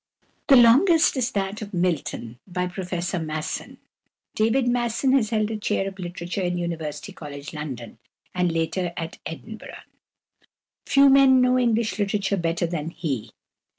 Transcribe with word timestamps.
The 0.47 0.55
longest 0.55 1.15
is 1.15 1.29
that 1.33 1.61
of 1.61 1.75
Milton 1.75 2.39
by 2.47 2.65
Professor 2.65 3.19
Masson. 3.19 3.77
=David 4.33 4.67
Masson 4.67 5.11
(1822 5.11 5.13
)= 5.11 5.13
has 5.17 5.29
held 5.29 5.51
a 5.51 5.61
chair 5.61 5.87
of 5.87 5.99
literature 5.99 6.41
in 6.41 6.57
University 6.57 7.11
College, 7.11 7.53
London, 7.53 7.99
and 8.33 8.51
later 8.51 8.93
at 8.97 9.19
Edinburgh. 9.27 9.83
Few 10.87 11.07
men 11.07 11.39
know 11.39 11.59
English 11.59 11.99
literature 11.99 12.37
better 12.37 12.65
than 12.65 12.89
he. 12.89 13.29